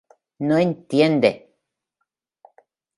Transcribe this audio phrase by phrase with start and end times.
[0.47, 1.31] No entiende!